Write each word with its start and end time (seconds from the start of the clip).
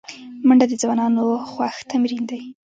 منډه 0.47 0.65
د 0.69 0.73
ځوانانو 0.81 1.23
خوښ 1.51 1.75
تمرین 1.89 2.23
دی 2.31 2.41